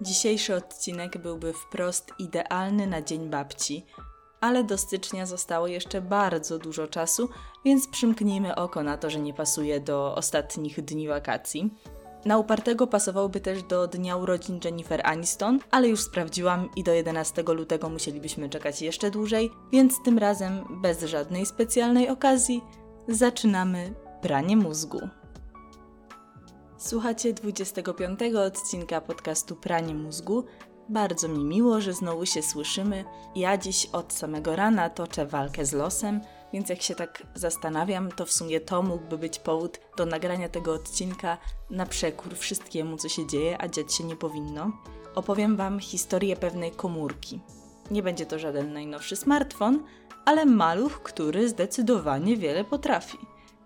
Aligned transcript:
Dzisiejszy 0.00 0.54
odcinek 0.54 1.18
byłby 1.18 1.52
wprost 1.52 2.12
idealny 2.18 2.86
na 2.86 3.02
Dzień 3.02 3.30
Babci, 3.30 3.86
ale 4.40 4.64
do 4.64 4.78
stycznia 4.78 5.26
zostało 5.26 5.66
jeszcze 5.66 6.00
bardzo 6.00 6.58
dużo 6.58 6.86
czasu, 6.86 7.28
więc 7.64 7.88
przymknijmy 7.88 8.54
oko 8.54 8.82
na 8.82 8.96
to, 8.96 9.10
że 9.10 9.20
nie 9.20 9.34
pasuje 9.34 9.80
do 9.80 10.14
ostatnich 10.14 10.84
dni 10.84 11.08
wakacji. 11.08 11.70
Na 12.24 12.38
upartego 12.38 12.86
pasowałby 12.86 13.40
też 13.40 13.62
do 13.62 13.86
dnia 13.86 14.16
urodzin 14.16 14.60
Jennifer 14.64 15.06
Aniston, 15.06 15.58
ale 15.70 15.88
już 15.88 16.00
sprawdziłam 16.00 16.68
i 16.76 16.84
do 16.84 16.92
11 16.92 17.42
lutego 17.42 17.88
musielibyśmy 17.88 18.48
czekać 18.48 18.82
jeszcze 18.82 19.10
dłużej, 19.10 19.50
więc 19.72 20.02
tym 20.04 20.18
razem 20.18 20.64
bez 20.82 21.02
żadnej 21.04 21.46
specjalnej 21.46 22.08
okazji 22.08 22.62
zaczynamy 23.08 23.94
pranie 24.22 24.56
mózgu. 24.56 25.00
Słuchacie 26.78 27.32
25 27.32 28.20
odcinka 28.46 29.00
podcastu 29.00 29.56
Pranie 29.56 29.94
Mózgu. 29.94 30.44
Bardzo 30.88 31.28
mi 31.28 31.44
miło, 31.44 31.80
że 31.80 31.92
znowu 31.92 32.26
się 32.26 32.42
słyszymy. 32.42 33.04
Ja 33.36 33.58
dziś 33.58 33.86
od 33.92 34.12
samego 34.12 34.56
rana 34.56 34.90
toczę 34.90 35.26
walkę 35.26 35.66
z 35.66 35.72
losem, 35.72 36.20
więc 36.52 36.68
jak 36.68 36.82
się 36.82 36.94
tak 36.94 37.22
zastanawiam, 37.34 38.12
to 38.12 38.26
w 38.26 38.32
sumie 38.32 38.60
to 38.60 38.82
mógłby 38.82 39.18
być 39.18 39.38
powód 39.38 39.80
do 39.96 40.06
nagrania 40.06 40.48
tego 40.48 40.74
odcinka 40.74 41.38
na 41.70 41.86
przekór 41.86 42.36
wszystkiemu, 42.36 42.96
co 42.96 43.08
się 43.08 43.26
dzieje, 43.26 43.62
a 43.62 43.68
dziać 43.68 43.94
się 43.94 44.04
nie 44.04 44.16
powinno. 44.16 44.72
Opowiem 45.14 45.56
Wam 45.56 45.80
historię 45.80 46.36
pewnej 46.36 46.70
komórki. 46.70 47.40
Nie 47.90 48.02
będzie 48.02 48.26
to 48.26 48.38
żaden 48.38 48.72
najnowszy 48.72 49.16
smartfon, 49.16 49.82
ale 50.24 50.46
maluch, 50.46 51.02
który 51.02 51.48
zdecydowanie 51.48 52.36
wiele 52.36 52.64
potrafi. 52.64 53.18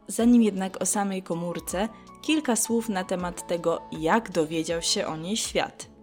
Zanim 0.06 0.42
jednak 0.42 0.82
o 0.82 0.86
samej 0.86 1.22
komórce, 1.22 1.88
kilka 2.22 2.56
słów 2.56 2.88
na 2.88 3.04
temat 3.04 3.46
tego, 3.46 3.82
jak 3.92 4.30
dowiedział 4.30 4.82
się 4.82 5.06
o 5.06 5.16
niej 5.16 5.36
świat. 5.36 5.94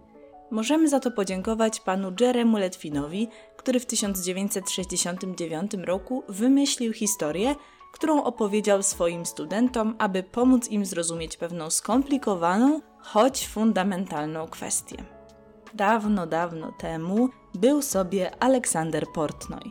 Możemy 0.50 0.88
za 0.88 1.00
to 1.00 1.10
podziękować 1.10 1.80
panu 1.80 2.12
Jeremu 2.20 2.58
Letwinowi, 2.58 3.28
który 3.62 3.80
w 3.80 3.86
1969 3.86 5.72
roku 5.84 6.24
wymyślił 6.28 6.92
historię, 6.92 7.54
którą 7.92 8.22
opowiedział 8.22 8.82
swoim 8.82 9.26
studentom, 9.26 9.96
aby 9.98 10.22
pomóc 10.22 10.68
im 10.68 10.84
zrozumieć 10.84 11.36
pewną 11.36 11.70
skomplikowaną, 11.70 12.80
choć 13.00 13.48
fundamentalną 13.48 14.46
kwestię. 14.46 15.04
Dawno, 15.74 16.26
dawno 16.26 16.72
temu 16.72 17.28
był 17.54 17.82
sobie 17.82 18.42
Aleksander 18.42 19.06
Portnoy, 19.14 19.70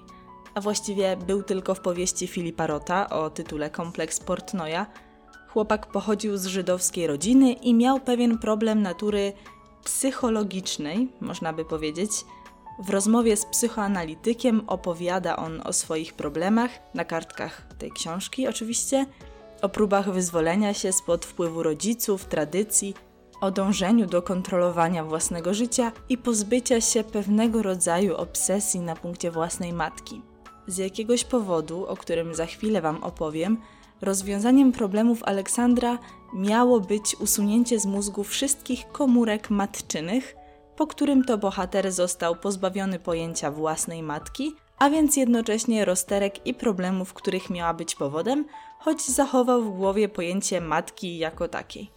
a 0.53 0.61
właściwie 0.61 1.17
był 1.17 1.43
tylko 1.43 1.75
w 1.75 1.79
powieści 1.79 2.27
Filipa 2.27 2.67
Rota 2.67 3.09
o 3.09 3.29
tytule 3.29 3.69
Kompleks 3.69 4.19
Portnoya, 4.19 4.85
Chłopak 5.53 5.87
pochodził 5.87 6.37
z 6.37 6.45
żydowskiej 6.45 7.07
rodziny 7.07 7.53
i 7.53 7.73
miał 7.73 7.99
pewien 7.99 8.37
problem 8.37 8.81
natury 8.81 9.33
psychologicznej, 9.83 11.09
można 11.21 11.53
by 11.53 11.65
powiedzieć. 11.65 12.11
W 12.81 12.89
rozmowie 12.89 13.37
z 13.37 13.45
psychoanalitykiem 13.45 14.63
opowiada 14.67 15.35
on 15.35 15.61
o 15.65 15.73
swoich 15.73 16.13
problemach, 16.13 16.71
na 16.93 17.05
kartkach 17.05 17.61
tej 17.77 17.91
książki 17.91 18.47
oczywiście, 18.47 19.05
o 19.61 19.69
próbach 19.69 20.11
wyzwolenia 20.13 20.73
się 20.73 20.91
spod 20.91 21.25
wpływu 21.25 21.63
rodziców, 21.63 22.25
tradycji, 22.25 22.93
o 23.41 23.51
dążeniu 23.51 24.05
do 24.05 24.21
kontrolowania 24.21 25.03
własnego 25.03 25.53
życia 25.53 25.91
i 26.09 26.17
pozbycia 26.17 26.81
się 26.81 27.03
pewnego 27.03 27.61
rodzaju 27.63 28.15
obsesji 28.15 28.79
na 28.79 28.95
punkcie 28.95 29.31
własnej 29.31 29.73
matki. 29.73 30.21
Z 30.67 30.77
jakiegoś 30.77 31.23
powodu, 31.23 31.87
o 31.87 31.97
którym 31.97 32.35
za 32.35 32.45
chwilę 32.45 32.81
Wam 32.81 33.03
opowiem, 33.03 33.57
Rozwiązaniem 34.01 34.71
problemów 34.71 35.23
Aleksandra 35.23 35.97
miało 36.33 36.79
być 36.79 37.15
usunięcie 37.15 37.79
z 37.79 37.85
mózgu 37.85 38.23
wszystkich 38.23 38.87
komórek 38.91 39.49
matczynych, 39.49 40.35
po 40.81 40.87
którym 40.87 41.23
to 41.23 41.37
bohater 41.37 41.91
został 41.91 42.35
pozbawiony 42.35 42.99
pojęcia 42.99 43.51
własnej 43.51 44.03
matki, 44.03 44.55
a 44.77 44.89
więc 44.89 45.17
jednocześnie 45.17 45.85
rozterek 45.85 46.47
i 46.47 46.53
problemów, 46.53 47.13
których 47.13 47.49
miała 47.49 47.73
być 47.73 47.95
powodem, 47.95 48.45
choć 48.79 49.07
zachował 49.07 49.61
w 49.61 49.77
głowie 49.77 50.09
pojęcie 50.09 50.61
matki 50.61 51.17
jako 51.17 51.47
takiej. 51.47 51.91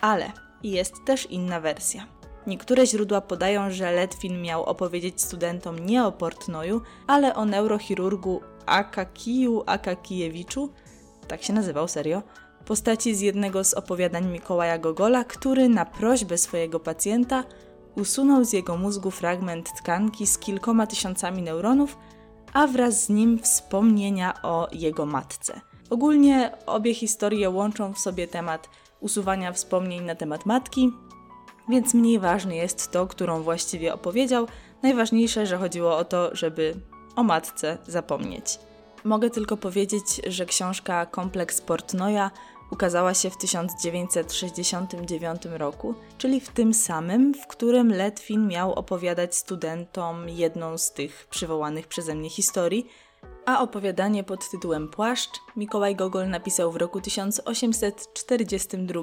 Ale 0.00 0.32
jest 0.62 0.94
też 1.06 1.26
inna 1.30 1.60
wersja. 1.60 2.06
Niektóre 2.46 2.86
źródła 2.86 3.20
podają, 3.20 3.70
że 3.70 3.92
Letwin 3.92 4.42
miał 4.42 4.64
opowiedzieć 4.64 5.22
studentom 5.22 5.78
nie 5.78 6.04
o 6.04 6.12
Portnoju, 6.12 6.80
ale 7.06 7.34
o 7.34 7.44
neurochirurgu 7.44 8.40
Akakiju 8.66 9.62
Akakijewiczu, 9.66 10.72
tak 11.28 11.42
się 11.42 11.52
nazywał 11.52 11.88
serio, 11.88 12.22
postaci 12.64 13.14
z 13.14 13.20
jednego 13.20 13.64
z 13.64 13.74
opowiadań 13.74 14.26
Mikołaja 14.26 14.78
Gogola, 14.78 15.24
który 15.24 15.68
na 15.68 15.84
prośbę 15.84 16.38
swojego 16.38 16.80
pacjenta 16.80 17.44
usunął 17.96 18.44
z 18.44 18.52
jego 18.52 18.76
mózgu 18.76 19.10
fragment 19.10 19.72
tkanki 19.76 20.26
z 20.26 20.38
kilkoma 20.38 20.86
tysiącami 20.86 21.42
neuronów, 21.42 21.98
a 22.52 22.66
wraz 22.66 23.04
z 23.04 23.08
nim 23.08 23.38
wspomnienia 23.38 24.42
o 24.42 24.68
jego 24.72 25.06
matce. 25.06 25.60
Ogólnie 25.90 26.52
obie 26.66 26.94
historie 26.94 27.50
łączą 27.50 27.92
w 27.92 27.98
sobie 27.98 28.28
temat 28.28 28.68
usuwania 29.00 29.52
wspomnień 29.52 30.04
na 30.04 30.14
temat 30.14 30.46
matki, 30.46 30.92
więc 31.68 31.94
mniej 31.94 32.18
ważne 32.18 32.56
jest 32.56 32.90
to, 32.90 33.06
którą 33.06 33.42
właściwie 33.42 33.94
opowiedział. 33.94 34.46
Najważniejsze, 34.82 35.46
że 35.46 35.58
chodziło 35.58 35.96
o 35.96 36.04
to, 36.04 36.30
żeby 36.32 36.74
o 37.16 37.22
matce 37.22 37.78
zapomnieć. 37.86 38.58
Mogę 39.04 39.30
tylko 39.30 39.56
powiedzieć, 39.56 40.04
że 40.26 40.46
książka 40.46 41.06
Kompleks 41.06 41.60
Portnoya 41.60 42.30
ukazała 42.70 43.14
się 43.14 43.30
w 43.30 43.36
1969 43.36 45.42
roku, 45.44 45.94
czyli 46.18 46.40
w 46.40 46.48
tym 46.48 46.74
samym, 46.74 47.34
w 47.34 47.46
którym 47.46 47.92
Letwin 47.92 48.48
miał 48.48 48.72
opowiadać 48.72 49.36
studentom 49.36 50.28
jedną 50.28 50.78
z 50.78 50.92
tych 50.92 51.26
przywołanych 51.30 51.86
przeze 51.86 52.14
mnie 52.14 52.30
historii, 52.30 52.86
a 53.46 53.60
opowiadanie 53.60 54.24
pod 54.24 54.50
tytułem 54.50 54.88
Płaszcz 54.88 55.40
Mikołaj 55.56 55.96
Gogol 55.96 56.28
napisał 56.28 56.72
w 56.72 56.76
roku 56.76 57.00
1842, 57.00 59.02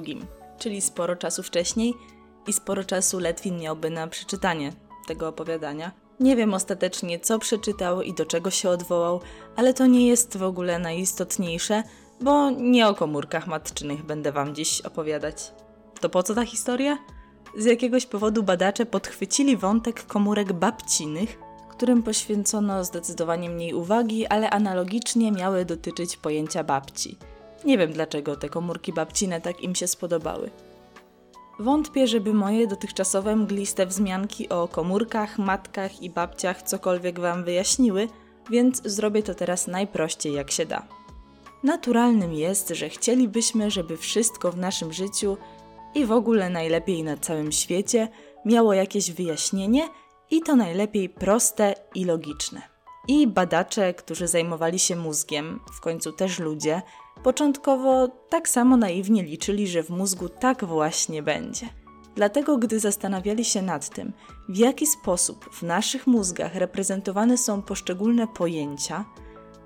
czyli 0.58 0.80
sporo 0.80 1.16
czasu 1.16 1.42
wcześniej 1.42 1.94
i 2.46 2.52
sporo 2.52 2.84
czasu 2.84 3.18
Letwin 3.18 3.60
miałby 3.60 3.90
na 3.90 4.06
przeczytanie 4.06 4.72
tego 5.06 5.28
opowiadania. 5.28 5.92
Nie 6.20 6.36
wiem 6.36 6.54
ostatecznie, 6.54 7.20
co 7.20 7.38
przeczytał 7.38 8.02
i 8.02 8.14
do 8.14 8.26
czego 8.26 8.50
się 8.50 8.70
odwołał, 8.70 9.20
ale 9.56 9.74
to 9.74 9.86
nie 9.86 10.08
jest 10.08 10.36
w 10.36 10.42
ogóle 10.42 10.78
najistotniejsze, 10.78 11.82
bo 12.24 12.50
nie 12.50 12.88
o 12.88 12.94
komórkach 12.94 13.46
matczynych 13.46 14.04
będę 14.04 14.32
Wam 14.32 14.54
dziś 14.54 14.80
opowiadać. 14.80 15.52
To 16.00 16.08
po 16.08 16.22
co 16.22 16.34
ta 16.34 16.44
historia? 16.44 16.98
Z 17.56 17.64
jakiegoś 17.64 18.06
powodu 18.06 18.42
badacze 18.42 18.86
podchwycili 18.86 19.56
wątek 19.56 20.06
komórek 20.06 20.52
babcinych, 20.52 21.38
którym 21.70 22.02
poświęcono 22.02 22.84
zdecydowanie 22.84 23.50
mniej 23.50 23.74
uwagi, 23.74 24.26
ale 24.26 24.50
analogicznie 24.50 25.32
miały 25.32 25.64
dotyczyć 25.64 26.16
pojęcia 26.16 26.64
babci. 26.64 27.18
Nie 27.64 27.78
wiem 27.78 27.92
dlaczego 27.92 28.36
te 28.36 28.48
komórki 28.48 28.92
babcine 28.92 29.40
tak 29.40 29.60
im 29.60 29.74
się 29.74 29.86
spodobały. 29.86 30.50
Wątpię, 31.58 32.06
żeby 32.06 32.34
moje 32.34 32.66
dotychczasowe 32.66 33.36
mgliste 33.36 33.86
wzmianki 33.86 34.48
o 34.48 34.68
komórkach, 34.68 35.38
matkach 35.38 36.02
i 36.02 36.10
babciach 36.10 36.62
cokolwiek 36.62 37.20
Wam 37.20 37.44
wyjaśniły, 37.44 38.08
więc 38.50 38.82
zrobię 38.84 39.22
to 39.22 39.34
teraz 39.34 39.66
najprościej 39.66 40.32
jak 40.32 40.50
się 40.50 40.66
da. 40.66 41.03
Naturalnym 41.64 42.32
jest, 42.32 42.68
że 42.68 42.88
chcielibyśmy, 42.88 43.70
żeby 43.70 43.96
wszystko 43.96 44.52
w 44.52 44.56
naszym 44.56 44.92
życiu 44.92 45.36
i 45.94 46.06
w 46.06 46.12
ogóle 46.12 46.50
najlepiej 46.50 47.02
na 47.02 47.16
całym 47.16 47.52
świecie 47.52 48.08
miało 48.44 48.72
jakieś 48.72 49.12
wyjaśnienie 49.12 49.88
i 50.30 50.40
to 50.40 50.56
najlepiej 50.56 51.08
proste 51.08 51.74
i 51.94 52.04
logiczne. 52.04 52.62
I 53.08 53.26
badacze, 53.26 53.94
którzy 53.94 54.28
zajmowali 54.28 54.78
się 54.78 54.96
mózgiem, 54.96 55.60
w 55.72 55.80
końcu 55.80 56.12
też 56.12 56.38
ludzie, 56.38 56.82
Początkowo 57.22 58.08
tak 58.28 58.48
samo 58.48 58.76
naiwnie 58.76 59.22
liczyli, 59.22 59.68
że 59.68 59.82
w 59.82 59.90
mózgu 59.90 60.28
tak 60.28 60.64
właśnie 60.64 61.22
będzie. 61.22 61.68
Dlatego, 62.14 62.58
gdy 62.58 62.80
zastanawiali 62.80 63.44
się 63.44 63.62
nad 63.62 63.88
tym, 63.88 64.12
w 64.48 64.56
jaki 64.56 64.86
sposób 64.86 65.54
w 65.54 65.62
naszych 65.62 66.06
mózgach 66.06 66.54
reprezentowane 66.54 67.38
są 67.38 67.62
poszczególne 67.62 68.26
pojęcia, 68.26 69.04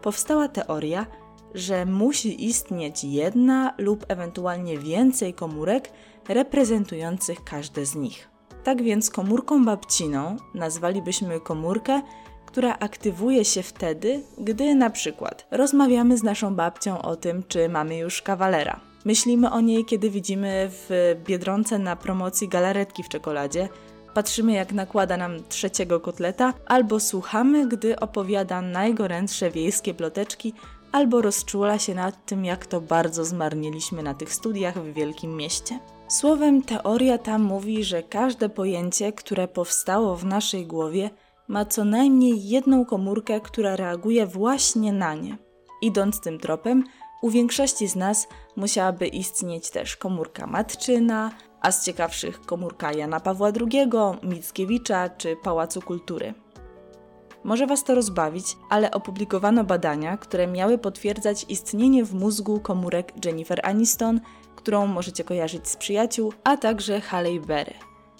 powstała 0.02 0.48
teoria, 0.48 1.06
że 1.54 1.86
musi 1.86 2.46
istnieć 2.46 3.04
jedna 3.04 3.74
lub 3.78 4.04
ewentualnie 4.08 4.78
więcej 4.78 5.34
komórek 5.34 5.90
reprezentujących 6.28 7.44
każde 7.44 7.86
z 7.86 7.94
nich. 7.94 8.28
Tak 8.64 8.82
więc 8.82 9.10
komórką 9.10 9.64
babciną 9.64 10.36
nazwalibyśmy 10.54 11.40
komórkę, 11.40 12.02
która 12.46 12.78
aktywuje 12.78 13.44
się 13.44 13.62
wtedy, 13.62 14.22
gdy 14.38 14.74
na 14.74 14.90
przykład 14.90 15.46
rozmawiamy 15.50 16.18
z 16.18 16.22
naszą 16.22 16.54
babcią 16.54 17.02
o 17.02 17.16
tym, 17.16 17.42
czy 17.48 17.68
mamy 17.68 17.96
już 17.96 18.22
kawalera. 18.22 18.80
Myślimy 19.04 19.50
o 19.50 19.60
niej, 19.60 19.84
kiedy 19.84 20.10
widzimy 20.10 20.70
w 20.70 21.16
biedronce 21.24 21.78
na 21.78 21.96
promocji 21.96 22.48
galaretki 22.48 23.02
w 23.02 23.08
czekoladzie. 23.08 23.68
patrzymy 24.14 24.52
jak 24.52 24.72
nakłada 24.72 25.16
nam 25.16 25.36
trzeciego 25.48 26.00
kotleta, 26.00 26.54
albo 26.66 27.00
słuchamy, 27.00 27.68
gdy 27.68 28.00
opowiada 28.00 28.62
najgorętsze 28.62 29.50
wiejskie 29.50 29.94
ploteczki, 29.94 30.54
albo 30.92 31.22
rozczula 31.22 31.78
się 31.78 31.94
nad 31.94 32.26
tym, 32.26 32.44
jak 32.44 32.66
to 32.66 32.80
bardzo 32.80 33.24
zmarniliśmy 33.24 34.02
na 34.02 34.14
tych 34.14 34.34
studiach 34.34 34.78
w 34.78 34.92
wielkim 34.92 35.36
mieście. 35.36 35.78
Słowem, 36.08 36.62
teoria 36.62 37.18
ta 37.18 37.38
mówi, 37.38 37.84
że 37.84 38.02
każde 38.02 38.48
pojęcie, 38.48 39.12
które 39.12 39.48
powstało 39.48 40.16
w 40.16 40.24
naszej 40.24 40.66
głowie, 40.66 41.10
ma 41.48 41.64
co 41.64 41.84
najmniej 41.84 42.48
jedną 42.48 42.84
komórkę, 42.84 43.40
która 43.40 43.76
reaguje 43.76 44.26
właśnie 44.26 44.92
na 44.92 45.14
nie. 45.14 45.38
Idąc 45.82 46.20
tym 46.20 46.38
tropem, 46.38 46.84
u 47.22 47.30
większości 47.30 47.88
z 47.88 47.96
nas 47.96 48.28
musiałaby 48.56 49.06
istnieć 49.06 49.70
też 49.70 49.96
komórka 49.96 50.46
matczyna, 50.46 51.30
a 51.60 51.72
z 51.72 51.84
ciekawszych 51.84 52.40
komórka 52.40 52.92
Jana 52.92 53.20
Pawła 53.20 53.48
II, 53.48 53.90
Mickiewicza 54.22 55.08
czy 55.08 55.36
Pałacu 55.36 55.82
Kultury. 55.82 56.34
Może 57.44 57.66
Was 57.66 57.84
to 57.84 57.94
rozbawić, 57.94 58.56
ale 58.70 58.90
opublikowano 58.90 59.64
badania, 59.64 60.16
które 60.16 60.46
miały 60.46 60.78
potwierdzać 60.78 61.46
istnienie 61.48 62.04
w 62.04 62.14
mózgu 62.14 62.60
komórek 62.60 63.24
Jennifer 63.24 63.60
Aniston, 63.66 64.20
którą 64.56 64.86
możecie 64.86 65.24
kojarzyć 65.24 65.68
z 65.68 65.76
przyjaciół, 65.76 66.32
a 66.44 66.56
także 66.56 67.00
Halle 67.00 67.40
Berry. 67.40 67.74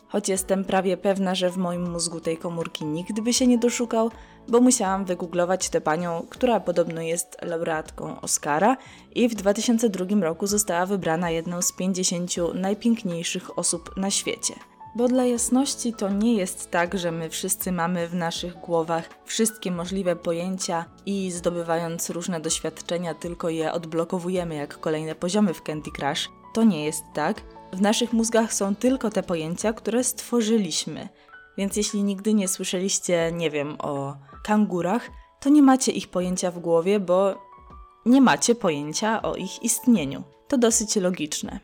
Choć 0.09 0.29
jestem 0.29 0.65
prawie 0.65 0.97
pewna, 0.97 1.35
że 1.35 1.50
w 1.50 1.56
moim 1.56 1.91
mózgu 1.91 2.20
tej 2.20 2.37
komórki 2.37 2.85
nikt 2.85 3.20
by 3.20 3.32
się 3.32 3.47
nie 3.47 3.59
doszukał, 3.59 4.11
bo 4.49 4.61
musiałam 4.61 5.05
wygooglować 5.05 5.69
tę 5.69 5.81
panią, 5.81 6.26
która 6.31 6.61
podobno 6.61 7.00
jest 7.00 7.37
laureatką 7.43 8.21
Oscara 8.21 8.76
i 9.14 9.29
w 9.29 9.35
2002 9.35 10.06
roku 10.21 10.47
została 10.47 10.87
wybrana 10.87 11.31
jedną 11.31 11.62
z 11.62 11.73
50 11.73 12.35
najpiękniejszych 12.55 13.59
osób 13.59 13.97
na 13.97 14.11
świecie. 14.11 14.55
Bo 14.99 15.09
dla 15.09 15.25
jasności 15.25 15.93
to 15.93 16.09
nie 16.09 16.35
jest 16.35 16.71
tak, 16.71 16.99
że 16.99 17.12
my 17.12 17.31
wszyscy 17.31 17.73
mamy 17.73 18.09
w 18.09 18.15
naszych 18.15 18.55
głowach 18.55 19.09
wszystkie 19.25 19.71
możliwe 19.71 20.17
pojęcia 20.17 20.85
i 21.06 21.31
zdobywając 21.31 22.11
różne 22.11 22.41
doświadczenia 22.41 23.15
tylko 23.15 23.49
je 23.49 23.73
odblokowujemy 23.73 24.55
jak 24.55 24.81
kolejne 24.81 25.15
poziomy 25.15 25.55
w 25.55 25.62
Candy 25.62 25.91
Crush. 25.91 26.29
To 26.55 26.65
nie 26.65 26.85
jest 26.85 27.05
tak. 27.15 27.43
W 27.73 27.81
naszych 27.81 28.12
mózgach 28.12 28.53
są 28.53 28.75
tylko 28.77 29.11
te 29.11 29.23
pojęcia, 29.23 29.73
które 29.73 30.05
stworzyliśmy. 30.05 31.09
Więc 31.59 31.77
jeśli 31.77 32.03
nigdy 32.03 32.35
nie 32.35 32.49
słyszeliście, 32.49 33.33
nie 33.33 33.50
wiem, 33.50 33.77
o 33.79 34.17
kangurach, 34.45 35.11
to 35.41 35.49
nie 35.49 35.62
macie 35.62 35.93
ich 35.93 36.09
pojęcia 36.09 36.50
w 36.50 36.59
głowie, 36.59 37.00
bo 37.00 37.35
nie 38.06 38.21
macie 38.21 38.55
pojęcia 38.55 39.23
o 39.23 39.35
ich 39.35 39.62
istnieniu. 39.62 40.23
To 40.49 40.59
dosyć 40.59 40.97
logiczne. 40.97 41.61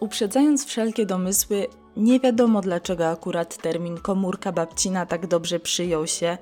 Uprzedzając 0.00 0.66
wszelkie 0.66 1.06
domysły, 1.06 1.66
nie 1.96 2.20
wiadomo 2.20 2.60
dlaczego 2.60 3.08
akurat 3.08 3.56
termin 3.56 3.98
komórka 3.98 4.52
babcina 4.52 5.06
tak 5.06 5.26
dobrze 5.26 5.60
przyjął 5.60 6.06
się 6.06 6.38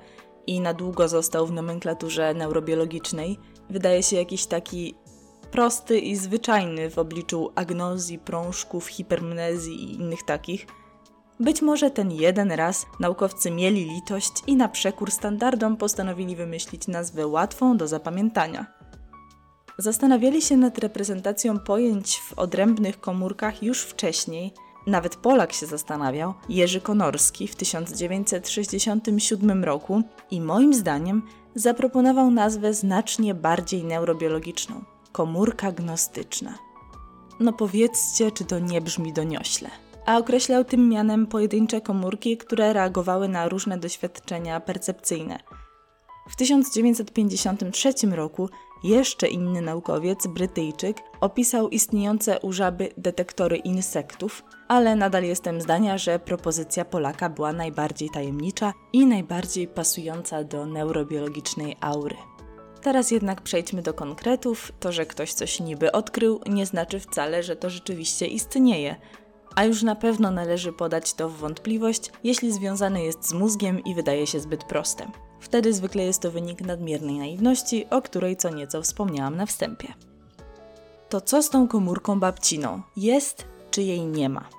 i 0.47 0.59
na 0.59 0.73
długo 0.73 1.07
został 1.07 1.47
w 1.47 1.51
nomenklaturze 1.51 2.33
neurobiologicznej. 2.33 3.39
Wydaje 3.69 4.03
się 4.03 4.15
jakiś 4.15 4.45
taki 4.45 4.95
prosty 5.51 5.99
i 5.99 6.15
zwyczajny 6.15 6.89
w 6.89 6.97
obliczu 6.97 7.51
agnozji, 7.55 8.19
prążków, 8.19 8.87
hipermnezji 8.87 9.83
i 9.83 9.95
innych 9.95 10.25
takich. 10.25 10.67
Być 11.39 11.61
może 11.61 11.91
ten 11.91 12.11
jeden 12.11 12.51
raz 12.51 12.85
naukowcy 12.99 13.51
mieli 13.51 13.85
litość 13.85 14.31
i 14.47 14.55
na 14.55 14.67
przekór 14.67 15.11
standardom 15.11 15.77
postanowili 15.77 16.35
wymyślić 16.35 16.87
nazwę 16.87 17.27
łatwą 17.27 17.77
do 17.77 17.87
zapamiętania. 17.87 18.65
Zastanawiali 19.77 20.41
się 20.41 20.57
nad 20.57 20.77
reprezentacją 20.77 21.59
pojęć 21.59 22.19
w 22.19 22.39
odrębnych 22.39 22.99
komórkach 22.99 23.63
już 23.63 23.81
wcześniej– 23.81 24.53
nawet 24.87 25.15
Polak 25.15 25.53
się 25.53 25.65
zastanawiał, 25.65 26.33
Jerzy 26.49 26.81
Konorski 26.81 27.47
w 27.47 27.55
1967 27.55 29.63
roku 29.63 30.01
i 30.31 30.41
moim 30.41 30.73
zdaniem 30.73 31.21
zaproponował 31.55 32.31
nazwę 32.31 32.73
znacznie 32.73 33.33
bardziej 33.33 33.83
neurobiologiczną 33.83 34.83
komórka 35.11 35.71
gnostyczna. 35.71 36.57
No 37.39 37.53
powiedzcie, 37.53 38.31
czy 38.31 38.45
to 38.45 38.59
nie 38.59 38.81
brzmi 38.81 39.13
doniośle. 39.13 39.69
A 40.05 40.17
określał 40.17 40.65
tym 40.65 40.89
mianem 40.89 41.27
pojedyncze 41.27 41.81
komórki, 41.81 42.37
które 42.37 42.73
reagowały 42.73 43.27
na 43.27 43.49
różne 43.49 43.77
doświadczenia 43.77 44.59
percepcyjne. 44.59 45.39
W 46.29 46.35
1953 46.35 47.93
roku 48.11 48.49
jeszcze 48.83 49.27
inny 49.27 49.61
naukowiec, 49.61 50.27
Brytyjczyk, 50.27 50.97
opisał 51.21 51.69
istniejące 51.69 52.39
u 52.39 52.53
żaby 52.53 52.89
detektory 52.97 53.57
insektów, 53.57 54.43
ale 54.67 54.95
nadal 54.95 55.23
jestem 55.23 55.61
zdania, 55.61 55.97
że 55.97 56.19
propozycja 56.19 56.85
Polaka 56.85 57.29
była 57.29 57.53
najbardziej 57.53 58.09
tajemnicza 58.09 58.73
i 58.93 59.05
najbardziej 59.05 59.67
pasująca 59.67 60.43
do 60.43 60.65
neurobiologicznej 60.65 61.75
aury. 61.81 62.15
Teraz 62.81 63.11
jednak 63.11 63.41
przejdźmy 63.41 63.81
do 63.81 63.93
konkretów. 63.93 64.71
To, 64.79 64.91
że 64.91 65.05
ktoś 65.05 65.33
coś 65.33 65.59
niby 65.59 65.91
odkrył, 65.91 66.41
nie 66.49 66.65
znaczy 66.65 66.99
wcale, 66.99 67.43
że 67.43 67.55
to 67.55 67.69
rzeczywiście 67.69 68.27
istnieje. 68.27 68.95
A 69.55 69.63
już 69.65 69.83
na 69.83 69.95
pewno 69.95 70.31
należy 70.31 70.73
podać 70.73 71.13
to 71.13 71.29
w 71.29 71.37
wątpliwość, 71.37 72.11
jeśli 72.23 72.51
związane 72.51 73.03
jest 73.03 73.29
z 73.29 73.33
mózgiem 73.33 73.83
i 73.83 73.95
wydaje 73.95 74.27
się 74.27 74.39
zbyt 74.39 74.63
proste. 74.63 75.07
Wtedy 75.41 75.73
zwykle 75.73 76.03
jest 76.03 76.21
to 76.21 76.31
wynik 76.31 76.61
nadmiernej 76.61 77.17
naiwności, 77.17 77.85
o 77.89 78.01
której 78.01 78.37
co 78.37 78.49
nieco 78.49 78.81
wspomniałam 78.81 79.35
na 79.35 79.45
wstępie. 79.45 79.93
To 81.09 81.21
co 81.21 81.43
z 81.43 81.49
tą 81.49 81.67
komórką 81.67 82.19
babciną? 82.19 82.81
Jest 82.97 83.45
czy 83.71 83.81
jej 83.81 84.05
nie 84.05 84.29
ma? 84.29 84.49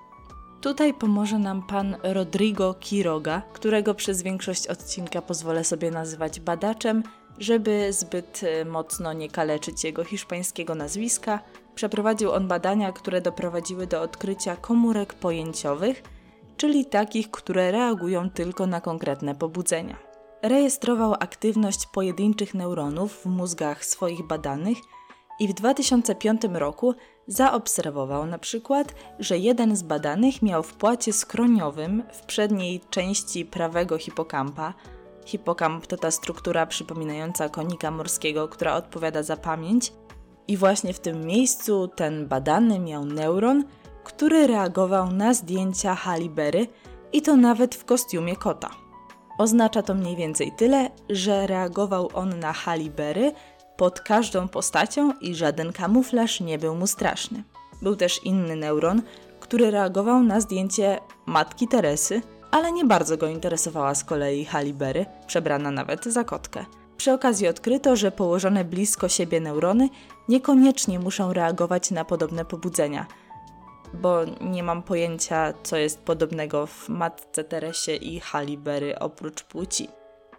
Tutaj 0.60 0.94
pomoże 0.94 1.38
nam 1.38 1.62
pan 1.62 1.96
Rodrigo 2.02 2.74
Quiroga, 2.74 3.42
którego 3.52 3.94
przez 3.94 4.22
większość 4.22 4.66
odcinka 4.66 5.22
pozwolę 5.22 5.64
sobie 5.64 5.90
nazywać 5.90 6.40
badaczem, 6.40 7.02
żeby 7.38 7.92
zbyt 7.92 8.40
e, 8.42 8.64
mocno 8.64 9.12
nie 9.12 9.28
kaleczyć 9.28 9.84
jego 9.84 10.04
hiszpańskiego 10.04 10.74
nazwiska. 10.74 11.40
Przeprowadził 11.74 12.32
on 12.32 12.48
badania, 12.48 12.92
które 12.92 13.20
doprowadziły 13.20 13.86
do 13.86 14.02
odkrycia 14.02 14.56
komórek 14.56 15.14
pojęciowych, 15.14 16.02
czyli 16.56 16.86
takich, 16.86 17.30
które 17.30 17.72
reagują 17.72 18.30
tylko 18.30 18.66
na 18.66 18.80
konkretne 18.80 19.34
pobudzenia 19.34 20.11
rejestrował 20.42 21.14
aktywność 21.14 21.86
pojedynczych 21.86 22.54
neuronów 22.54 23.22
w 23.22 23.26
mózgach 23.26 23.84
swoich 23.84 24.26
badanych 24.26 24.78
i 25.40 25.48
w 25.48 25.52
2005 25.52 26.42
roku 26.52 26.94
zaobserwował 27.26 28.26
na 28.26 28.38
przykład, 28.38 28.94
że 29.18 29.38
jeden 29.38 29.76
z 29.76 29.82
badanych 29.82 30.42
miał 30.42 30.62
w 30.62 30.74
płacie 30.74 31.12
skroniowym 31.12 32.02
w 32.12 32.26
przedniej 32.26 32.80
części 32.90 33.44
prawego 33.44 33.98
hipokampa 33.98 34.74
hipokamp 35.24 35.86
to 35.86 35.96
ta 35.96 36.10
struktura 36.10 36.66
przypominająca 36.66 37.48
konika 37.48 37.90
morskiego, 37.90 38.48
która 38.48 38.74
odpowiada 38.74 39.22
za 39.22 39.36
pamięć 39.36 39.92
i 40.48 40.56
właśnie 40.56 40.92
w 40.92 41.00
tym 41.00 41.26
miejscu 41.26 41.88
ten 41.96 42.28
badany 42.28 42.78
miał 42.78 43.04
neuron, 43.04 43.64
który 44.04 44.46
reagował 44.46 45.10
na 45.10 45.34
zdjęcia 45.34 45.94
Halibery 45.94 46.66
i 47.12 47.22
to 47.22 47.36
nawet 47.36 47.74
w 47.74 47.84
kostiumie 47.84 48.36
kota. 48.36 48.70
Oznacza 49.38 49.82
to 49.82 49.94
mniej 49.94 50.16
więcej 50.16 50.52
tyle, 50.52 50.90
że 51.10 51.46
reagował 51.46 52.10
on 52.14 52.38
na 52.38 52.52
halibery 52.52 53.32
pod 53.76 54.00
każdą 54.00 54.48
postacią 54.48 55.12
i 55.20 55.34
żaden 55.34 55.72
kamuflaż 55.72 56.40
nie 56.40 56.58
był 56.58 56.74
mu 56.74 56.86
straszny. 56.86 57.42
Był 57.82 57.96
też 57.96 58.24
inny 58.24 58.56
neuron, 58.56 59.02
który 59.40 59.70
reagował 59.70 60.22
na 60.22 60.40
zdjęcie 60.40 60.98
matki 61.26 61.68
Teresy, 61.68 62.22
ale 62.50 62.72
nie 62.72 62.84
bardzo 62.84 63.16
go 63.16 63.26
interesowała 63.26 63.94
z 63.94 64.04
kolei 64.04 64.44
halibery, 64.44 65.06
przebrana 65.26 65.70
nawet 65.70 66.04
za 66.04 66.24
kotkę. 66.24 66.64
Przy 66.96 67.12
okazji 67.12 67.48
odkryto, 67.48 67.96
że 67.96 68.12
położone 68.12 68.64
blisko 68.64 69.08
siebie 69.08 69.40
neurony 69.40 69.88
niekoniecznie 70.28 70.98
muszą 70.98 71.32
reagować 71.32 71.90
na 71.90 72.04
podobne 72.04 72.44
pobudzenia– 72.44 73.06
bo 73.94 74.18
nie 74.40 74.62
mam 74.62 74.82
pojęcia, 74.82 75.54
co 75.62 75.76
jest 75.76 76.00
podobnego 76.00 76.66
w 76.66 76.88
matce 76.88 77.44
Teresie 77.44 77.94
i 77.94 78.20
Halibery 78.20 78.98
oprócz 78.98 79.42
płci. 79.42 79.88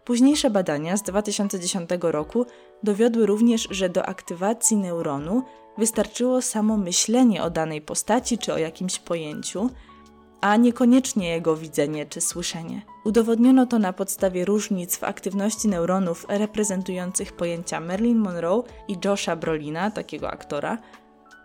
Późniejsze 0.05 0.49
badania 0.49 0.97
z 0.97 1.03
2010 1.03 1.89
roku 2.01 2.45
dowiodły 2.83 3.25
również, 3.25 3.67
że 3.71 3.89
do 3.89 4.05
aktywacji 4.05 4.77
neuronu 4.77 5.43
wystarczyło 5.77 6.41
samo 6.41 6.77
myślenie 6.77 7.43
o 7.43 7.49
danej 7.49 7.81
postaci 7.81 8.37
czy 8.37 8.53
o 8.53 8.57
jakimś 8.57 8.99
pojęciu, 8.99 9.69
a 10.41 10.55
niekoniecznie 10.55 11.29
jego 11.29 11.55
widzenie 11.55 12.05
czy 12.05 12.21
słyszenie. 12.21 12.81
Udowodniono 13.05 13.65
to 13.65 13.79
na 13.79 13.93
podstawie 13.93 14.45
różnic 14.45 14.97
w 14.97 15.03
aktywności 15.03 15.67
neuronów 15.67 16.25
reprezentujących 16.29 17.33
pojęcia 17.33 17.79
Marilyn 17.79 18.17
Monroe 18.17 18.63
i 18.87 18.97
Josha 19.05 19.35
Brolina, 19.35 19.91
takiego 19.91 20.31
aktora, 20.31 20.77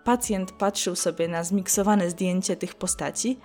pacjent 0.04 0.52
patrzył 0.52 0.96
sobie 0.96 1.28
na 1.28 1.44
zmiksowane 1.44 2.10
zdjęcie 2.10 2.56
tych 2.56 2.74
postaci, 2.74 3.38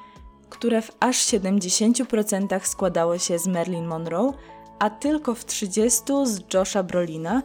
które 0.49 0.81
w 0.81 0.91
aż 0.99 1.17
70% 1.17 2.59
składało 2.63 3.17
się 3.17 3.39
z 3.39 3.47
Marilyn 3.47 3.85
Monroe, 3.85 4.33
a 4.79 4.89
tylko 4.89 5.35
w 5.35 5.45
30% 5.45 6.25
z 6.25 6.53
Josha 6.53 6.83
Brolina 6.83 7.43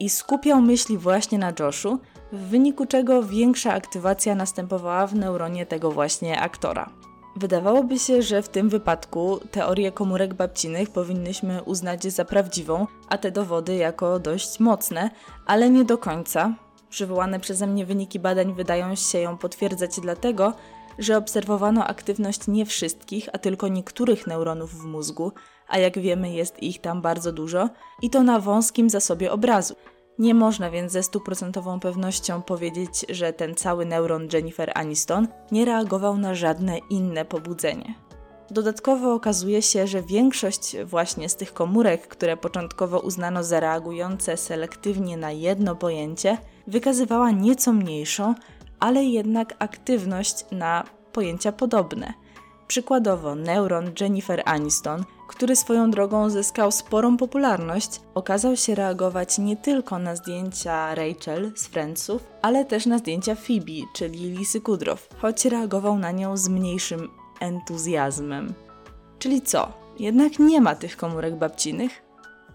i 0.00 0.10
skupiał 0.10 0.62
myśli 0.62 0.98
właśnie 0.98 1.38
na 1.38 1.52
Joshu, 1.58 1.98
w 2.32 2.38
wyniku 2.38 2.86
czego 2.86 3.22
większa 3.22 3.72
aktywacja 3.72 4.34
następowała 4.34 5.06
w 5.06 5.14
neuronie 5.14 5.66
tego 5.66 5.90
właśnie 5.90 6.40
aktora. 6.40 6.90
Wydawałoby 7.36 7.98
się, 7.98 8.22
że 8.22 8.42
w 8.42 8.48
tym 8.48 8.68
wypadku 8.68 9.40
teorię 9.50 9.92
komórek 9.92 10.34
babcinych 10.34 10.90
powinnyśmy 10.90 11.62
uznać 11.62 12.02
za 12.02 12.24
prawdziwą, 12.24 12.86
a 13.08 13.18
te 13.18 13.30
dowody 13.30 13.74
jako 13.74 14.18
dość 14.18 14.60
mocne, 14.60 15.10
ale 15.46 15.70
nie 15.70 15.84
do 15.84 15.98
końca. 15.98 16.54
Przywołane 16.90 17.40
przeze 17.40 17.66
mnie 17.66 17.86
wyniki 17.86 18.18
badań 18.18 18.54
wydają 18.54 18.94
się 18.94 19.18
ją 19.18 19.38
potwierdzać 19.38 20.00
dlatego, 20.00 20.52
że 20.98 21.16
obserwowano 21.16 21.86
aktywność 21.86 22.48
nie 22.48 22.66
wszystkich, 22.66 23.28
a 23.32 23.38
tylko 23.38 23.68
niektórych 23.68 24.26
neuronów 24.26 24.74
w 24.74 24.84
mózgu, 24.84 25.32
a 25.68 25.78
jak 25.78 25.98
wiemy 25.98 26.32
jest 26.32 26.62
ich 26.62 26.80
tam 26.80 27.02
bardzo 27.02 27.32
dużo, 27.32 27.68
i 28.02 28.10
to 28.10 28.22
na 28.22 28.40
wąskim 28.40 28.90
zasobie 28.90 29.32
obrazu. 29.32 29.74
Nie 30.18 30.34
można 30.34 30.70
więc 30.70 30.92
ze 30.92 31.02
stuprocentową 31.02 31.80
pewnością 31.80 32.42
powiedzieć, 32.42 33.06
że 33.08 33.32
ten 33.32 33.54
cały 33.54 33.86
neuron 33.86 34.28
Jennifer 34.32 34.72
Aniston 34.74 35.28
nie 35.52 35.64
reagował 35.64 36.18
na 36.18 36.34
żadne 36.34 36.78
inne 36.78 37.24
pobudzenie. 37.24 37.94
Dodatkowo 38.50 39.14
okazuje 39.14 39.62
się, 39.62 39.86
że 39.86 40.02
większość 40.02 40.76
właśnie 40.84 41.28
z 41.28 41.36
tych 41.36 41.54
komórek, 41.54 42.08
które 42.08 42.36
początkowo 42.36 43.00
uznano 43.00 43.44
za 43.44 43.60
reagujące 43.60 44.36
selektywnie 44.36 45.16
na 45.16 45.32
jedno 45.32 45.76
pojęcie, 45.76 46.38
wykazywała 46.70 47.30
nieco 47.30 47.72
mniejszą, 47.72 48.34
ale 48.80 49.04
jednak 49.04 49.54
aktywność 49.58 50.44
na 50.52 50.84
pojęcia 51.12 51.52
podobne. 51.52 52.14
Przykładowo 52.66 53.34
neuron 53.34 53.90
Jennifer 54.00 54.42
Aniston, 54.44 55.04
który 55.28 55.56
swoją 55.56 55.90
drogą 55.90 56.30
zyskał 56.30 56.72
sporą 56.72 57.16
popularność, 57.16 58.00
okazał 58.14 58.56
się 58.56 58.74
reagować 58.74 59.38
nie 59.38 59.56
tylko 59.56 59.98
na 59.98 60.16
zdjęcia 60.16 60.94
Rachel 60.94 61.52
z 61.56 61.66
Friendsów, 61.66 62.26
ale 62.42 62.64
też 62.64 62.86
na 62.86 62.98
zdjęcia 62.98 63.34
Phoebe, 63.34 63.86
czyli 63.94 64.30
Lisy 64.30 64.60
Kudrow, 64.60 65.08
choć 65.18 65.44
reagował 65.44 65.98
na 65.98 66.10
nią 66.10 66.36
z 66.36 66.48
mniejszym 66.48 67.08
entuzjazmem. 67.40 68.54
Czyli 69.18 69.42
co? 69.42 69.72
Jednak 69.98 70.38
nie 70.38 70.60
ma 70.60 70.74
tych 70.74 70.96
komórek 70.96 71.36
babcinych? 71.36 72.02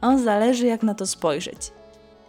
On 0.01 0.23
zależy 0.23 0.65
jak 0.65 0.83
na 0.83 0.93
to 0.93 1.07
spojrzeć. 1.07 1.71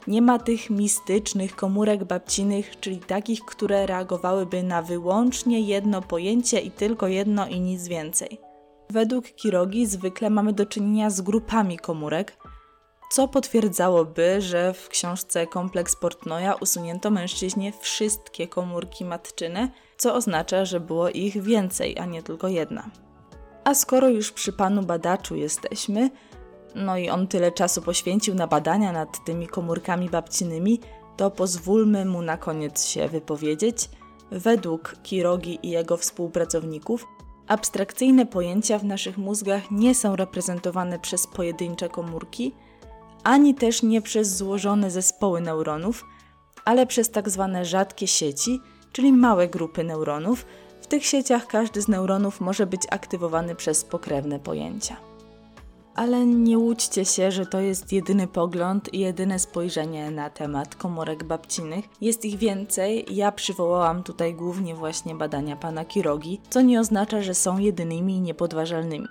Nie 0.07 0.23
ma 0.23 0.39
tych 0.39 0.71
mistycznych 0.71 1.57
komórek 1.57 2.05
babcinych, 2.05 2.81
czyli 2.81 2.99
takich, 2.99 3.41
które 3.41 3.87
reagowałyby 3.87 4.63
na 4.63 4.83
wyłącznie 4.83 5.61
jedno 5.61 6.03
pojęcie 6.03 6.61
i 6.61 6.71
tylko 6.71 7.07
jedno 7.07 7.47
i 7.47 7.61
nic 7.61 7.89
więcej. 7.89 8.41
Według 8.91 9.25
Kirogi 9.25 9.87
zwykle 9.87 10.31
mamy 10.31 10.53
do 10.53 10.67
czynienia 10.67 11.11
z 11.11 11.21
grupami 11.21 11.79
komórek, 11.79 12.37
co 13.11 13.29
potwierdzałoby, 13.29 14.41
że 14.41 14.75
w 14.75 14.89
książce 14.89 15.47
Kompleks 15.47 15.97
Portnoja 15.97 16.55
usunięto 16.55 17.11
mężczyźnie 17.11 17.73
wszystkie 17.81 18.49
komórki 18.49 19.05
matczyne, 19.05 19.69
co 19.97 20.15
oznacza, 20.15 20.65
że 20.65 20.81
było 20.81 21.09
ich 21.09 21.43
więcej, 21.43 21.99
a 21.99 22.07
nie 22.07 22.23
tylko 22.23 22.49
jedna. 22.49 22.91
A 23.65 23.75
skoro 23.75 24.09
już 24.09 24.33
przy 24.33 24.53
panu 24.53 24.83
badaczu 24.83 25.37
jesteśmy, 25.37 26.11
no 26.77 26.99
i 26.99 27.09
on 27.09 27.27
tyle 27.27 27.53
czasu 27.53 27.83
poświęcił 27.83 28.35
na 28.35 28.47
badania 28.47 28.93
nad 28.93 29.25
tymi 29.25 29.47
komórkami 29.47 30.11
babcininymi, 30.11 30.81
to 31.17 31.31
pozwólmy 31.31 32.05
mu 32.05 32.23
na 32.23 32.37
koniec 32.37 32.85
się 32.85 33.09
wypowiedzieć. 33.09 33.91
Według 34.31 34.97
Kirogi 35.03 35.59
i 35.63 35.71
jego 35.71 35.97
współpracowników, 35.97 37.07
abstrakcyjne 37.47 38.27
pojęcia 38.27 38.79
w 38.79 38.85
naszych 38.85 39.19
mózgach 39.19 39.71
nie 39.71 39.95
są 39.95 40.17
reprezentowane 40.17 40.99
przez 40.99 41.27
pojedyncze 41.27 41.89
komórki, 41.89 42.55
ani 43.25 43.55
też 43.55 43.83
nie 43.83 44.03
przez 44.03 44.37
złożone 44.37 44.91
zespoły 44.91 45.41
neuronów, 45.41 46.05
ale 46.65 46.87
przez 46.87 47.11
tak 47.11 47.31
zwane 47.31 47.65
rzadkie 47.65 48.07
sieci, 48.07 48.61
czyli 48.93 49.13
małe 49.13 49.49
grupy 49.49 49.85
neuronów. 49.85 50.47
W 50.81 50.87
tych 50.87 51.07
sieciach 51.07 51.47
każdy 51.47 51.83
z 51.83 51.89
neuronów 51.89 52.41
może 52.41 52.67
być 52.67 52.83
aktywowany 52.91 53.55
przez 53.55 53.85
pokrewne 53.85 54.41
pojęcia 54.41 54.97
ale 55.97 56.27
nie 56.27 56.59
łudźcie 56.59 57.05
się, 57.05 57.31
że 57.31 57.47
to 57.47 57.61
jest 57.61 57.93
jedyny 57.93 58.27
pogląd 58.27 58.95
i 58.95 58.99
jedyne 58.99 59.39
spojrzenie 59.39 60.11
na 60.11 60.31
temat 60.31 60.75
komórek 60.75 61.25
babcinych. 61.25 61.85
Jest 62.01 62.25
ich 62.25 62.39
więcej. 62.39 63.07
Ja 63.11 63.33
przywołałam 63.33 64.03
tutaj 64.03 64.35
głównie 64.35 64.75
właśnie 64.75 65.15
badania 65.15 65.57
pana 65.57 65.85
Kirogi, 65.85 66.41
co 66.51 66.61
nie 66.61 66.81
oznacza, 66.81 67.23
że 67.23 67.35
są 67.35 67.59
jedynymi 67.59 68.17
i 68.17 68.21
niepodważalnymi. 68.21 69.07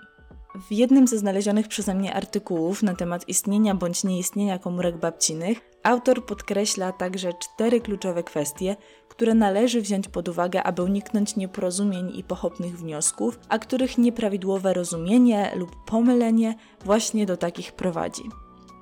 W 0.56 0.72
jednym 0.72 1.08
ze 1.08 1.18
znalezionych 1.18 1.68
przeze 1.68 1.96
mnie 1.96 2.14
artykułów 2.14 2.84
na 2.84 2.96
temat 2.96 3.30
istnienia 3.30 3.76
bądź 3.76 4.04
nieistnienia 4.04 4.60
komórek 4.60 4.98
babcinych 4.98 5.62
autor 5.84 6.26
podkreśla 6.26 6.92
także 6.92 7.34
cztery 7.34 7.82
kluczowe 7.82 8.24
kwestie, 8.24 8.76
które 9.10 9.34
należy 9.34 9.82
wziąć 9.82 10.08
pod 10.08 10.30
uwagę, 10.30 10.64
aby 10.64 10.84
uniknąć 10.84 11.36
nieporozumień 11.36 12.18
i 12.18 12.24
pochopnych 12.24 12.78
wniosków, 12.78 13.40
a 13.50 13.60
których 13.60 13.98
nieprawidłowe 13.98 14.74
rozumienie 14.74 15.52
lub 15.56 15.86
pomylenie 15.86 16.56
właśnie 16.86 17.26
do 17.26 17.38
takich 17.38 17.74
prowadzi. 17.74 18.24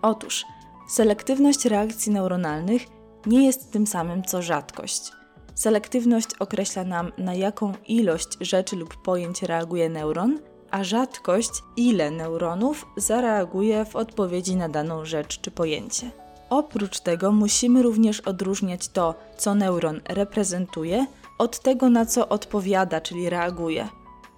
Otóż, 0.02 0.46
selektywność 0.90 1.66
reakcji 1.66 2.12
neuronalnych 2.12 2.82
nie 3.26 3.46
jest 3.46 3.72
tym 3.72 3.88
samym 3.88 4.24
co 4.24 4.42
rzadkość. 4.42 5.12
Selektywność 5.56 6.28
określa 6.40 6.84
nam, 6.84 7.12
na 7.18 7.34
jaką 7.34 7.74
ilość 7.88 8.38
rzeczy 8.42 8.76
lub 8.76 9.02
pojęć 9.02 9.44
reaguje 9.44 9.90
neuron, 9.90 10.40
a 10.74 10.84
rzadkość, 10.84 11.64
ile 11.78 12.12
neuronów 12.12 12.86
zareaguje 12.98 13.86
w 13.86 13.96
odpowiedzi 13.96 14.56
na 14.56 14.70
daną 14.70 15.06
rzecz 15.06 15.42
czy 15.42 15.52
pojęcie. 15.52 16.12
Oprócz 16.50 17.00
tego 17.00 17.32
musimy 17.32 17.84
również 17.84 18.20
odróżniać 18.20 18.88
to, 18.88 19.16
co 19.38 19.56
neuron 19.56 20.02
reprezentuje, 20.10 21.06
od 21.40 21.60
tego, 21.60 21.90
na 21.90 22.06
co 22.06 22.30
odpowiada, 22.30 23.02
czyli 23.02 23.30
reaguje. 23.30 23.88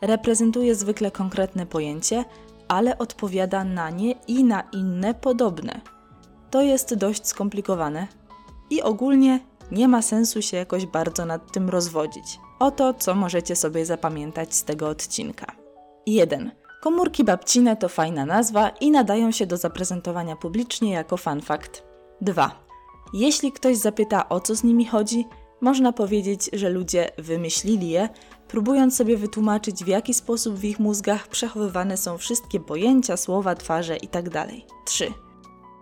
Reprezentuje 0.01 0.75
zwykle 0.75 1.11
konkretne 1.11 1.65
pojęcie, 1.65 2.25
ale 2.67 2.97
odpowiada 2.97 3.63
na 3.63 3.89
nie 3.89 4.11
i 4.27 4.43
na 4.43 4.63
inne 4.71 5.13
podobne. 5.13 5.81
To 6.51 6.61
jest 6.61 6.95
dość 6.95 7.27
skomplikowane 7.27 8.07
i 8.69 8.81
ogólnie 8.81 9.39
nie 9.71 9.87
ma 9.87 10.01
sensu 10.01 10.41
się 10.41 10.57
jakoś 10.57 10.85
bardzo 10.85 11.25
nad 11.25 11.51
tym 11.51 11.69
rozwodzić. 11.69 12.39
Oto, 12.59 12.93
co 12.93 13.15
możecie 13.15 13.55
sobie 13.55 13.85
zapamiętać 13.85 14.55
z 14.55 14.63
tego 14.63 14.87
odcinka. 14.87 15.64
1. 16.07 16.51
Komórki 16.81 17.24
babcine 17.24 17.77
to 17.77 17.89
fajna 17.89 18.25
nazwa 18.25 18.69
i 18.69 18.91
nadają 18.91 19.31
się 19.31 19.45
do 19.45 19.57
zaprezentowania 19.57 20.35
publicznie 20.35 20.91
jako 20.91 21.17
fun 21.17 21.41
fact. 21.41 21.83
2. 22.21 22.65
Jeśli 23.13 23.51
ktoś 23.51 23.77
zapyta 23.77 24.29
o 24.29 24.39
co 24.39 24.55
z 24.55 24.63
nimi 24.63 24.85
chodzi, 24.85 25.25
można 25.62 25.93
powiedzieć, 25.93 26.50
że 26.53 26.69
ludzie 26.69 27.12
wymyślili 27.17 27.89
je, 27.89 28.09
próbując 28.47 28.95
sobie 28.95 29.17
wytłumaczyć, 29.17 29.83
w 29.83 29.88
jaki 29.88 30.13
sposób 30.13 30.55
w 30.55 30.63
ich 30.63 30.79
mózgach 30.79 31.27
przechowywane 31.27 31.97
są 31.97 32.17
wszystkie 32.17 32.59
pojęcia, 32.59 33.17
słowa, 33.17 33.55
twarze 33.55 33.97
itd. 33.97 34.47
3. 34.85 35.12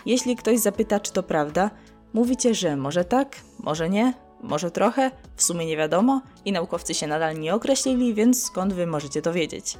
Jeśli 0.06 0.36
ktoś 0.36 0.60
zapyta, 0.60 1.00
czy 1.00 1.14
to 1.14 1.24
prawda, 1.24 1.70
mówicie, 2.14 2.56
że 2.56 2.76
może 2.78 3.06
tak, 3.06 3.36
może 3.60 3.90
nie, 3.90 4.14
może 4.44 4.72
trochę, 4.72 5.12
w 5.36 5.44
sumie 5.44 5.66
nie 5.66 5.78
wiadomo 5.78 6.22
i 6.46 6.52
naukowcy 6.52 6.94
się 6.94 7.08
nadal 7.08 7.40
nie 7.40 7.56
określili, 7.56 8.14
więc 8.14 8.44
skąd 8.44 8.74
wy 8.74 8.88
możecie 8.88 9.22
to 9.22 9.34
wiedzieć? 9.34 9.78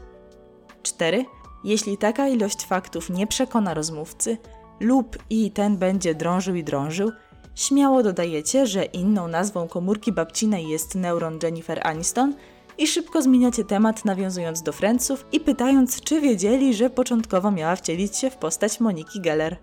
4. 0.84 1.26
Jeśli 1.64 1.98
taka 1.98 2.28
ilość 2.28 2.66
faktów 2.66 3.10
nie 3.10 3.28
przekona 3.28 3.74
rozmówcy, 3.74 4.38
lub 4.80 5.18
i 5.30 5.52
ten 5.52 5.78
będzie 5.78 6.16
drążył 6.16 6.56
i 6.56 6.64
drążył, 6.64 7.12
śmiało 7.56 8.04
dodajecie, 8.04 8.68
że 8.68 8.86
inną 8.86 9.28
nazwą 9.28 9.68
komórki 9.68 10.12
babcinej 10.12 10.68
jest 10.68 10.96
neuron 10.96 11.40
Jennifer 11.44 11.88
Aniston 11.88 12.34
i 12.78 12.88
szybko 12.88 13.22
zmieniacie 13.22 13.64
temat, 13.64 14.06
nawiązując 14.06 14.62
do 14.62 14.72
Friendsów 14.72 15.26
i 15.32 15.40
pytając, 15.40 16.02
czy 16.02 16.22
wiedzieli, 16.22 16.74
że 16.74 16.90
początkowo 16.90 17.52
miała 17.52 17.76
wcielić 17.76 18.18
się 18.18 18.30
w 18.30 18.38
postać 18.38 18.80
Moniki 18.80 19.22
Geller. 19.22 19.58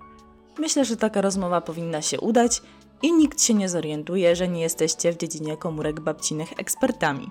Myślę, 0.59 0.85
że 0.85 0.97
taka 0.97 1.21
rozmowa 1.21 1.61
powinna 1.61 2.03
się 2.03 2.21
udać 2.21 2.63
i 3.03 3.13
nikt 3.13 3.43
się 3.43 3.55
nie 3.55 3.69
zorientuje, 3.69 4.37
że 4.37 4.49
nie 4.49 4.61
jesteście 4.61 5.13
w 5.13 5.17
dziedzinie 5.17 5.57
komórek 5.57 6.01
babcinych 6.01 6.53
ekspertami. 6.59 7.29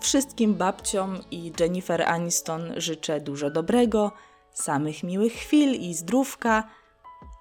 Wszystkim 0.00 0.54
babciom 0.54 1.18
i 1.30 1.52
Jennifer 1.60 2.02
Aniston 2.02 2.72
życzę 2.76 3.20
dużo 3.20 3.50
dobrego, 3.50 4.12
samych 4.52 5.02
miłych 5.02 5.32
chwil 5.32 5.74
i 5.74 5.94
zdrówka. 5.94 6.68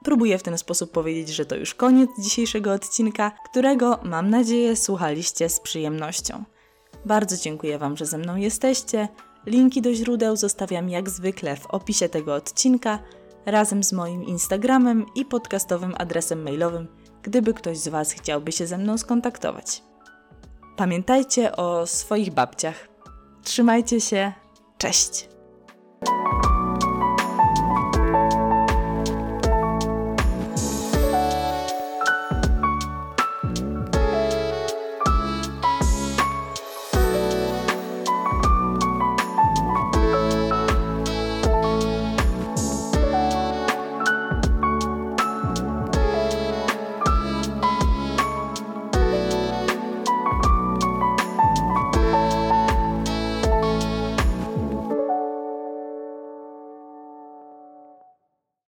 Próbuję 0.04 0.38
w 0.38 0.44
ten 0.44 0.58
sposób 0.58 0.92
powiedzieć, 0.92 1.30
że 1.30 1.46
to 1.46 1.56
już 1.56 1.76
koniec 1.76 2.10
dzisiejszego 2.20 2.74
odcinka, 2.74 3.32
którego 3.52 4.00
mam 4.04 4.30
nadzieję 4.30 4.76
słuchaliście 4.76 5.50
z 5.50 5.60
przyjemnością. 5.60 6.44
Bardzo 7.06 7.38
dziękuję 7.38 7.78
Wam, 7.78 7.98
że 7.98 8.06
ze 8.06 8.18
mną 8.18 8.36
jesteście. 8.36 9.08
Linki 9.46 9.82
do 9.82 9.94
źródeł 9.94 10.36
zostawiam 10.36 10.90
jak 10.90 11.10
zwykle 11.10 11.56
w 11.56 11.66
opisie 11.66 12.10
tego 12.10 12.36
odcinka, 12.36 13.00
razem 13.46 13.84
z 13.84 13.94
moim 13.94 14.24
Instagramem 14.24 15.06
i 15.16 15.26
podcastowym 15.26 15.94
adresem 15.98 16.44
mailowym, 16.44 16.88
gdyby 17.24 17.54
ktoś 17.54 17.78
z 17.78 17.88
Was 17.88 18.12
chciałby 18.12 18.52
się 18.52 18.68
ze 18.68 18.78
mną 18.78 18.98
skontaktować. 18.98 19.87
Pamiętajcie 20.78 21.56
o 21.56 21.88
swoich 21.88 22.34
babciach. 22.34 22.88
Trzymajcie 23.44 24.02
się. 24.02 24.32
Cześć! 24.78 25.30